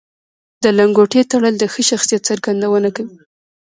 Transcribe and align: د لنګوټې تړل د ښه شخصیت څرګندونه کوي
د 0.63 0.65
لنګوټې 0.77 1.21
تړل 1.31 1.55
د 1.59 1.63
ښه 1.73 1.81
شخصیت 1.89 2.21
څرګندونه 2.29 2.89
کوي 2.95 3.15